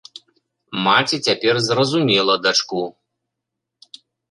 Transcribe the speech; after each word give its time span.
Маці 0.87 1.17
цяпер 1.27 1.55
зразумела 1.67 2.33
дачку. 2.49 2.83